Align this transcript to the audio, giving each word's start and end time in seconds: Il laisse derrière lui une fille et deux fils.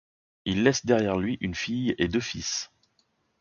Il 0.45 0.63
laisse 0.63 0.83
derrière 0.83 1.15
lui 1.19 1.37
une 1.41 1.53
fille 1.53 1.93
et 1.99 2.07
deux 2.07 2.19
fils. 2.21 2.71